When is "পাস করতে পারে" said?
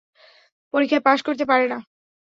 1.05-1.65